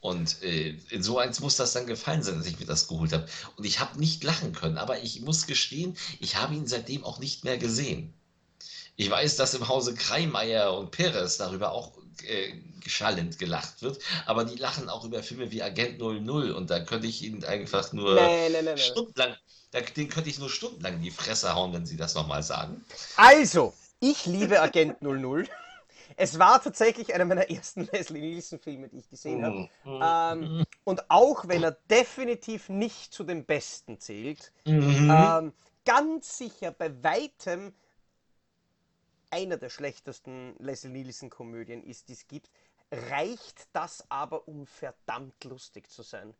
[0.00, 3.12] Und äh, in so eins muss das dann gefallen sein, dass ich mir das geholt
[3.12, 3.26] habe.
[3.56, 7.18] Und ich habe nicht lachen können, aber ich muss gestehen, ich habe ihn seitdem auch
[7.18, 8.14] nicht mehr gesehen.
[8.96, 11.92] Ich weiß, dass im Hause Kreimeier und Perez darüber auch
[12.24, 12.52] äh,
[12.86, 17.06] schallend gelacht wird, aber die lachen auch über Filme wie Agent 00 und da könnte
[17.06, 19.36] ich ihnen einfach nur Nee, nee, nee, stundenlang,
[19.70, 22.84] da, den könnte ich nur stundenlang in die Fresse hauen, wenn sie das nochmal sagen.
[23.16, 25.48] Also, ich liebe Agent 00.
[26.20, 29.56] Es war tatsächlich einer meiner ersten Leslie Nielsen-Filme, die ich gesehen habe.
[30.00, 30.50] Ähm,
[30.84, 35.34] und auch wenn er definitiv nicht zu den besten zählt, Mhm.
[35.34, 35.52] ähm,
[35.84, 37.74] ganz sicher bei weitem
[39.30, 42.48] einer der schlechtesten Leslie Nielsen-Komödien ist, die es gibt,
[42.92, 46.32] reicht das aber, um verdammt lustig zu sein.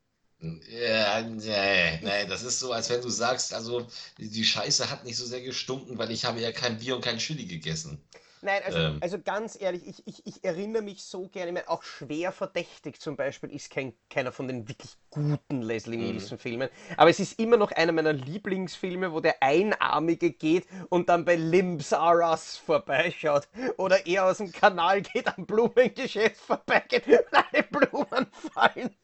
[0.70, 3.86] Ja, nee, nee, das ist so, als wenn du sagst, also
[4.18, 7.18] die Scheiße hat nicht so sehr gestunken, weil ich habe ja kein Bier und kein
[7.18, 8.02] Chili gegessen.
[8.42, 9.00] Nein, also, Ähm.
[9.00, 12.98] also ganz ehrlich, ich, ich, ich erinnere mich so gerne, ich meine, auch schwer verdächtig
[13.00, 15.98] zum Beispiel ist kein, keiner von den wirklich guten Leslie Mhm.
[15.98, 16.70] Nielsen-Filmen.
[16.96, 21.36] Aber es ist immer noch einer meiner Lieblingsfilme, wo der Einarmige geht und dann bei
[21.36, 23.46] Limbs R Us vorbeischaut.
[23.76, 28.96] Oder er aus dem Kanal geht am Blumengeschäft vorbeigeht und alle Blumen fallen.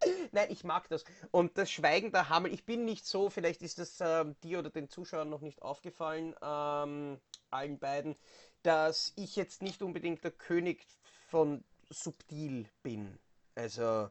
[0.32, 1.04] Nein, ich mag das.
[1.30, 4.70] Und das Schweigen der Hammel, ich bin nicht so, vielleicht ist das ähm, dir oder
[4.70, 7.20] den Zuschauern noch nicht aufgefallen, ähm,
[7.50, 8.16] allen beiden,
[8.62, 10.86] dass ich jetzt nicht unbedingt der König
[11.28, 13.18] von subtil bin.
[13.54, 14.10] Also,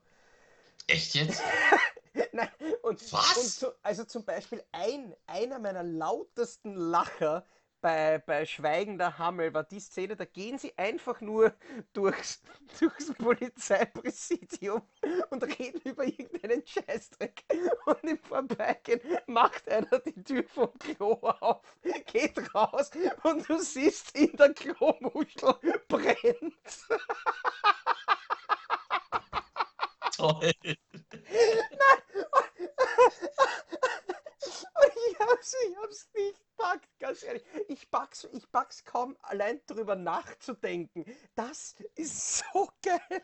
[0.87, 1.41] Echt jetzt?
[2.31, 2.49] nein,
[2.81, 3.37] und, Was?
[3.37, 7.45] und zu, also zum Beispiel ein, einer meiner lautesten Lacher
[7.81, 11.53] bei, bei Schweigender Hammel war die Szene, da gehen sie einfach nur
[11.93, 12.41] durchs,
[12.79, 14.81] durchs Polizeipräsidium
[15.29, 17.43] und reden über irgendeinen Scheißdreck.
[17.85, 22.91] Und im Vorbeigehen macht einer die Tür vom Klo auf, geht raus
[23.23, 25.55] und du siehst in der Klomuschel
[25.87, 26.55] brennt.
[30.11, 30.51] Toll.
[34.73, 37.43] Und ich hab's, ich hab's nicht packt, ganz ehrlich.
[37.67, 38.27] Ich pack's,
[38.99, 41.05] kaum allein drüber nachzudenken.
[41.35, 43.21] Das ist so geil.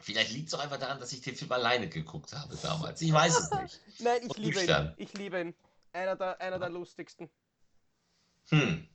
[0.00, 3.02] Vielleicht liegt es auch einfach daran, dass ich den Film alleine geguckt habe damals.
[3.02, 3.80] Ich weiß es nicht.
[4.00, 4.94] Nein, ich Und liebe ihn.
[4.96, 5.54] Ich liebe ihn.
[5.92, 7.28] Einer der, einer der lustigsten.
[8.50, 8.88] Hm.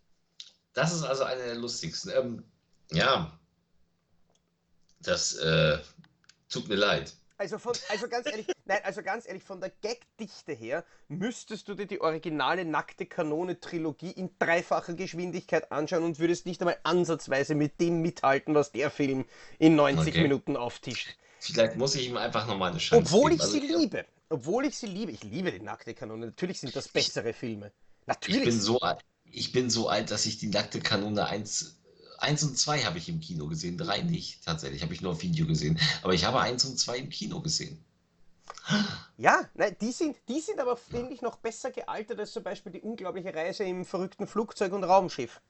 [0.73, 2.11] Das ist also einer der lustigsten.
[2.15, 2.43] Ähm,
[2.91, 3.37] ja.
[5.01, 5.79] Das äh,
[6.49, 7.13] tut mir leid.
[7.37, 11.73] Also, von, also ganz ehrlich, nein, also ganz ehrlich, von der Gagdichte her müsstest du
[11.73, 17.55] dir die originale Nackte Kanone Trilogie in dreifacher Geschwindigkeit anschauen und würdest nicht einmal ansatzweise
[17.55, 19.25] mit dem mithalten, was der Film
[19.59, 20.21] in 90 Okay.
[20.21, 21.17] Minuten auftischt.
[21.39, 23.41] Vielleicht muss ich ihm einfach nochmal eine Chance Obwohl geben.
[23.41, 24.05] ich sie Also, liebe.
[24.29, 25.11] Obwohl ich sie liebe.
[25.11, 26.27] Ich liebe die Nackte Kanone.
[26.27, 27.71] Natürlich sind das bessere Filme.
[28.01, 28.43] Ich Natürlich.
[28.43, 31.79] bin so alt, ich bin so alt, dass ich die nackte Kanone 1,
[32.23, 35.21] 1 und 2 habe ich im Kino gesehen, 3 nicht tatsächlich, habe ich nur auf
[35.21, 35.79] Video gesehen.
[36.01, 37.83] Aber ich habe 1 und 2 im Kino gesehen.
[39.17, 42.71] Ja, nein, die sind, die sind aber, finde ich, noch besser gealtert als zum Beispiel
[42.71, 45.41] die unglaubliche Reise im verrückten Flugzeug und Raumschiff.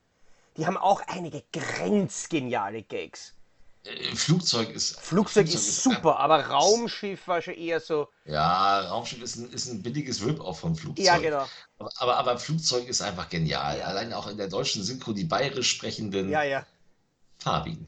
[0.57, 3.36] Die haben auch einige grenzgeniale Gags.
[3.84, 5.00] Äh, Flugzeug ist.
[5.00, 8.08] Flugzeug ist super, aber Raumschiff war schon eher so.
[8.26, 11.06] Ja, Raumschiff ist ein, ist ein billiges Rip-Off von Flugzeug.
[11.06, 11.46] Ja, genau.
[11.80, 13.82] Aber, aber, aber Flugzeug ist einfach genial.
[13.82, 16.65] Allein auch in der deutschen Synchro die bayerisch sprechenden Ja, ja.
[17.39, 17.88] Farbigen.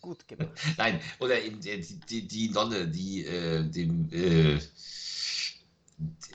[0.00, 0.50] Gut gemacht.
[0.76, 4.60] Nein, oder eben die, die, die Nonne, die äh, dem, äh,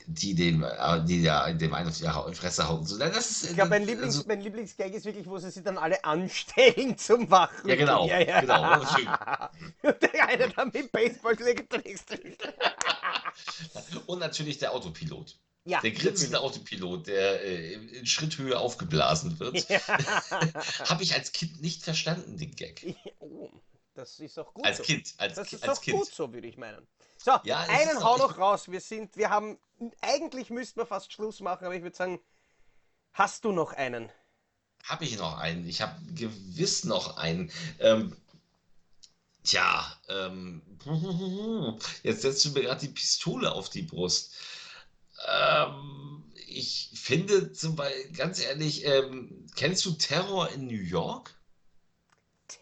[0.06, 2.84] die dem, äh, die da dem einen auf die Hau- Fresse hauen.
[2.86, 5.62] So, das ist, Ich glaube, mein, also- Lieblings, mein Lieblingsgag ist wirklich, wo sie sich
[5.62, 7.68] dann alle anstellen zum Wachen.
[7.68, 8.40] Ja, genau, Ja, ja.
[8.40, 9.06] genau, schön.
[9.82, 12.18] Und der eine dann mit Baseball kriegt, der nächste.
[14.06, 15.38] Und natürlich der Autopilot.
[15.66, 19.66] Ja, Der grinsende Autopilot, der äh, in Schritthöhe aufgeblasen wird.
[20.88, 22.96] Habe ich als Kind nicht verstanden, den Gag.
[23.18, 23.50] Oh,
[23.94, 24.82] das ist auch gut Als so.
[24.82, 25.98] Kind, als, Das ist als doch Kind.
[25.98, 26.86] gut so, würde ich meinen.
[27.18, 28.70] So, Ja, einen hau auch noch raus.
[28.70, 29.58] Wir sind, wir haben,
[30.00, 32.20] eigentlich müssten wir fast Schluss machen, aber ich würde sagen,
[33.12, 34.10] hast du noch einen?
[34.84, 35.68] Habe ich noch einen?
[35.68, 37.52] Ich habe gewiss noch einen.
[37.78, 38.16] Ähm,
[39.42, 40.62] tja, ähm,
[42.02, 44.32] jetzt setzt du mir gerade die Pistole auf die Brust.
[45.28, 51.34] Ähm, ich finde zum Beispiel, ganz ehrlich, ähm, kennst du Terror in New York?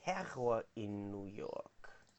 [0.04, 1.70] Terror in New York.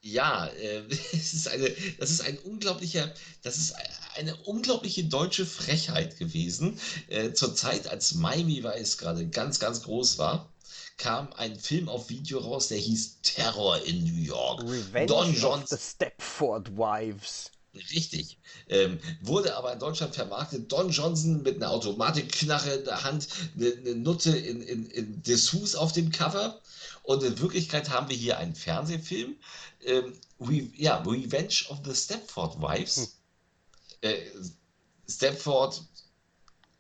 [0.02, 3.76] Ja, äh, es ist eine, das ist ein unglaublicher, das ist
[4.16, 6.80] eine unglaubliche deutsche Frechheit gewesen.
[7.08, 10.52] Äh, zur Zeit, als Miami Vice gerade ganz, ganz groß war,
[10.98, 14.64] kam ein Film auf Video raus, der hieß Terror in New York.
[14.64, 17.52] Revenge Don of Johns, the Stepford Wives.
[17.74, 18.40] Richtig.
[18.68, 20.72] Ähm, wurde aber in Deutschland vermarktet.
[20.72, 25.76] Don Johnson mit einer Automatikknarre in der Hand, eine, eine Nutte in, in, in Dessous
[25.76, 26.60] auf dem Cover.
[27.10, 29.36] Und in Wirklichkeit haben wir hier einen Fernsehfilm.
[29.84, 32.98] Ähm, Re ja, Revenge of the Stepford Wives.
[32.98, 34.12] Hm.
[34.12, 34.18] Äh,
[35.10, 35.82] Stepford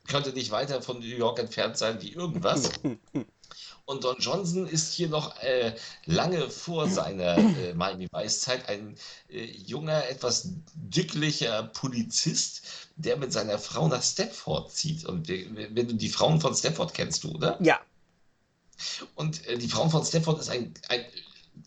[0.08, 2.70] könnte nicht weiter von New York entfernt sein wie irgendwas.
[3.86, 8.96] Und Don Johnson ist hier noch äh, lange vor seiner äh, Miami Vice-Zeit ein
[9.30, 12.62] äh, junger, etwas dicklicher Polizist,
[12.98, 15.06] der mit seiner Frau nach Stepford zieht.
[15.06, 17.58] Und wenn du die Frauen von Stepford kennst, du, oder?
[17.63, 17.80] Ja.
[19.15, 21.06] Und äh, die Frauen von Stepford ist ein, ein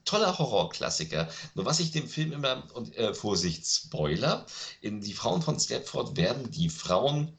[0.05, 1.29] toller Horrorklassiker.
[1.55, 4.46] Nur was ich dem Film immer, und äh, Vorsicht, Spoiler,
[4.81, 7.37] in Die Frauen von Stepford werden die Frauen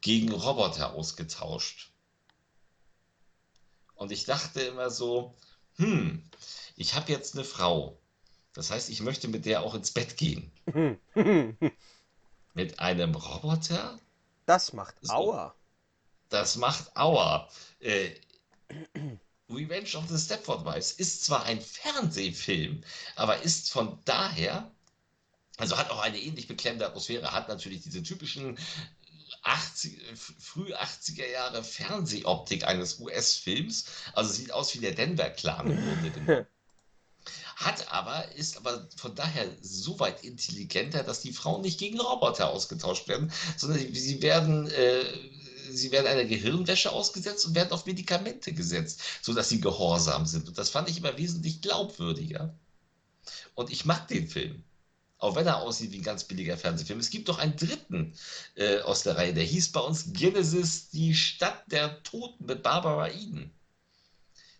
[0.00, 1.92] gegen Roboter ausgetauscht.
[3.94, 5.34] Und ich dachte immer so,
[5.76, 6.22] hm,
[6.76, 7.98] ich habe jetzt eine Frau.
[8.52, 10.52] Das heißt, ich möchte mit der auch ins Bett gehen.
[12.54, 13.98] mit einem Roboter?
[14.46, 15.54] Das macht so, Aua.
[16.28, 17.48] Das macht Aua.
[17.80, 18.10] Äh,
[19.48, 22.82] Revenge of the Stepford Wives ist zwar ein Fernsehfilm,
[23.14, 24.70] aber ist von daher,
[25.56, 28.58] also hat auch eine ähnlich beklemmende Atmosphäre, hat natürlich diese typischen
[29.42, 30.00] 80,
[30.38, 33.86] früh 80er Jahre Fernsehoptik eines US-Films.
[34.12, 36.46] Also sieht aus wie der Denver Clan im Grunde
[37.56, 42.50] Hat aber, ist aber von daher so weit intelligenter, dass die Frauen nicht gegen Roboter
[42.50, 45.04] ausgetauscht werden, sondern sie werden, äh,
[45.70, 50.48] sie werden einer Gehirnwäsche ausgesetzt und werden auf Medikamente gesetzt, sodass sie gehorsam sind.
[50.48, 52.54] Und das fand ich immer wesentlich glaubwürdiger.
[53.54, 54.64] Und ich mag den Film.
[55.18, 57.00] Auch wenn er aussieht wie ein ganz billiger Fernsehfilm.
[57.00, 58.14] Es gibt doch einen dritten
[58.54, 63.08] äh, aus der Reihe, der hieß bei uns Genesis, die Stadt der Toten mit Barbara
[63.10, 63.55] Eden.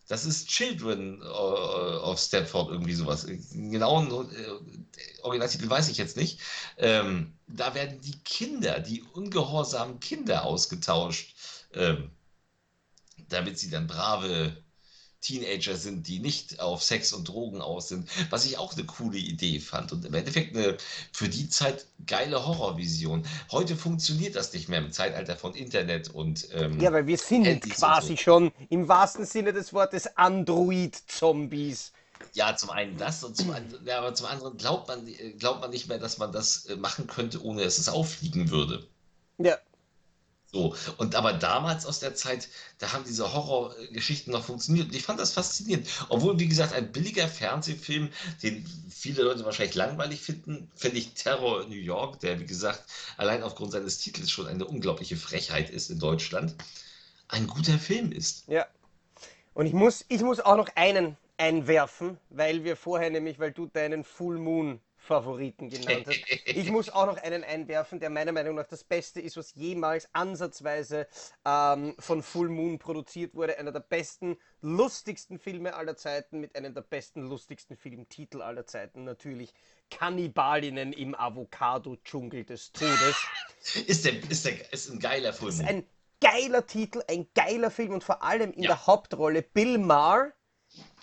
[0.07, 3.27] Das ist Children äh, of Stepford, irgendwie sowas.
[3.51, 6.39] Genauen äh, Originaltitel weiß ich jetzt nicht.
[6.77, 11.35] Ähm, da werden die Kinder, die ungehorsamen Kinder ausgetauscht,
[11.73, 12.11] ähm,
[13.29, 14.55] damit sie dann brave
[15.27, 19.17] Teenager sind, die nicht auf Sex und Drogen aus sind, was ich auch eine coole
[19.17, 20.77] Idee fand und im Endeffekt eine
[21.11, 23.25] für die Zeit geile Horrorvision.
[23.51, 27.61] Heute funktioniert das nicht mehr im Zeitalter von Internet und ähm, ja, weil wir sind
[27.71, 28.17] quasi so.
[28.17, 31.91] schon im wahrsten Sinne des Wortes Android-Zombies.
[32.33, 33.53] Ja, zum einen das und zum,
[33.85, 35.05] ja, aber zum anderen glaubt man,
[35.37, 38.87] glaubt man nicht mehr, dass man das äh, machen könnte, ohne dass es auffliegen würde.
[39.39, 39.57] Ja.
[40.51, 42.47] So, und aber damals aus der Zeit,
[42.79, 44.87] da haben diese Horrorgeschichten noch funktioniert.
[44.87, 45.87] Und ich fand das faszinierend.
[46.07, 48.09] Obwohl, wie gesagt, ein billiger Fernsehfilm,
[48.41, 52.83] den viele Leute wahrscheinlich langweilig finden, finde ich Terror in New York, der, wie gesagt,
[53.17, 56.55] allein aufgrund seines Titels schon eine unglaubliche Frechheit ist in Deutschland,
[57.27, 58.47] ein guter Film ist.
[58.47, 58.65] Ja.
[59.53, 63.65] Und ich muss, ich muss auch noch einen einwerfen, weil wir vorher nämlich, weil du
[63.65, 66.17] deinen Full Moon Favoriten genannt hast.
[66.45, 70.09] Ich muss auch noch einen einwerfen, der meiner Meinung nach das Beste ist, was jemals
[70.13, 71.07] ansatzweise
[71.45, 73.57] ähm, von Full Moon produziert wurde.
[73.57, 79.05] Einer der besten, lustigsten Filme aller Zeiten mit einem der besten, lustigsten Filmtitel aller Zeiten.
[79.05, 79.53] Natürlich
[79.89, 83.15] Kannibalinnen im Avocado-Dschungel des Todes.
[83.87, 85.49] ist, der, ist, der, ist ein geiler Film.
[85.49, 85.85] Ist ein
[86.19, 88.71] geiler Titel, ein geiler Film und vor allem in ja.
[88.71, 90.33] der Hauptrolle Bill Maher,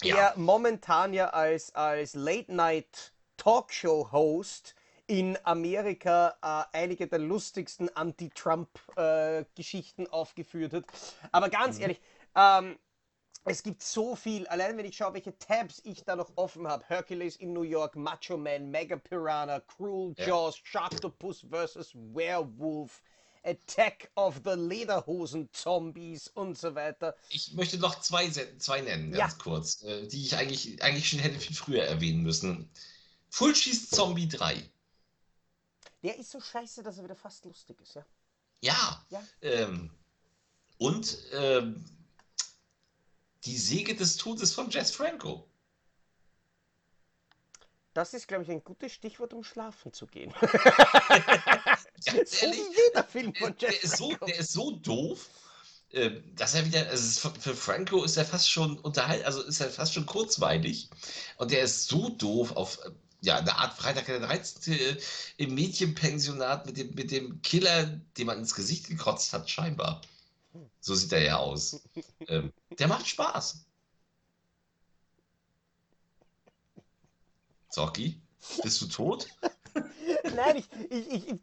[0.03, 0.33] der ja.
[0.37, 4.75] momentan ja als, als Late-Night- Talkshow-Host
[5.07, 10.85] in Amerika äh, einige der lustigsten Anti-Trump-Geschichten äh, aufgeführt hat.
[11.31, 11.83] Aber ganz mhm.
[11.83, 12.01] ehrlich,
[12.35, 12.79] ähm,
[13.47, 16.83] es gibt so viel, allein wenn ich schaue, welche Tabs ich da noch offen habe.
[16.89, 20.65] Hercules in New York, Macho Man, Mega Piranha, Cruel Jaws, ja.
[20.65, 21.95] Sharktopus vs.
[21.95, 23.03] Werewolf,
[23.45, 27.15] Attack of the Lederhosen Zombies und so weiter.
[27.29, 29.39] Ich möchte noch zwei, zwei nennen, ganz ja.
[29.39, 32.71] kurz, äh, die ich eigentlich, eigentlich schon hätte viel früher erwähnen müssen.
[33.35, 34.71] Fullschieß Zombie 3.
[36.05, 38.07] Der ist so scheiße, dass er wieder fast lustig ist, ja?
[38.61, 39.05] Ja.
[39.11, 39.23] ja.
[39.41, 39.91] Ähm,
[40.79, 41.85] und ähm,
[43.45, 45.49] die Säge des Todes von Jess Franco.
[47.93, 50.33] Das ist, glaube ich, ein gutes Stichwort, um schlafen zu gehen.
[52.05, 55.29] Ganz ehrlich, so jeder Film von Jess der, ist so, der ist so doof,
[55.91, 59.71] ähm, dass er wieder, also für Franco ist er fast schon unterhalten, also ist er
[59.71, 60.89] fast schon kurzweilig
[61.39, 62.79] und der ist so doof auf
[63.25, 64.99] ja, eine Art Freitag der 13.
[65.37, 70.03] im Mädchenpensionat mit dem, mit dem Killer, den man ins Gesicht gekotzt hat, scheinbar.
[70.81, 71.83] So sieht er ja aus.
[72.29, 73.65] ähm, der macht Spaß.
[77.71, 78.21] Zocki,
[78.63, 79.27] bist du tot?
[80.35, 81.35] Nein, ich, ich, ich,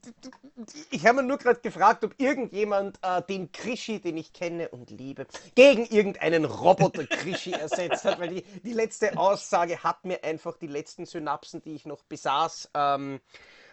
[0.92, 4.90] ich, habe mir nur gerade gefragt, ob irgendjemand äh, den Krischi, den ich kenne und
[4.90, 10.58] liebe, gegen irgendeinen Roboter Krischi ersetzt hat, weil die, die letzte Aussage hat mir einfach
[10.58, 13.20] die letzten Synapsen, die ich noch besaß, ähm,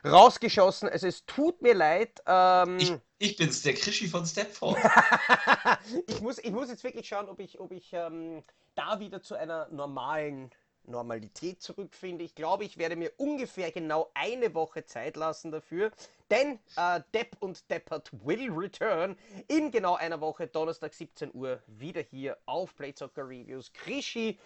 [0.04, 0.88] rausgeschossen.
[0.88, 2.22] Also es tut mir leid.
[2.26, 4.78] Ähm, Ich, ich bin's, der Krischi von Stepford.
[6.06, 8.42] ich, muss, ich muss jetzt wirklich schauen, ob ich, ob ich ähm,
[8.74, 10.50] da wieder zu einer normalen
[10.89, 12.24] Normalität zurückfinde.
[12.24, 15.91] Ich glaube, ich werde mir ungefähr genau eine Woche Zeit lassen dafür,
[16.30, 19.16] denn äh, Depp und Deppert will return
[19.47, 23.72] in genau einer Woche, Donnerstag 17 Uhr, wieder hier auf Playzocker Reviews.
[23.72, 24.39] Krischi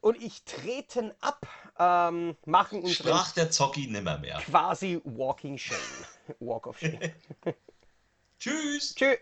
[0.00, 1.46] und ich treten ab,
[1.78, 4.38] ähm, machen unseren Sprach der Zocki nimmermehr.
[4.38, 5.78] quasi Walking Shame.
[6.40, 6.98] Walk of Shame.
[8.38, 8.94] Tschüss.
[8.94, 9.18] Tschüss.